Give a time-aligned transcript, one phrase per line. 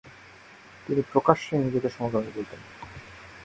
[0.87, 2.59] তিনি প্রকাশ্যে নিজেকে সমকামী বলতেন।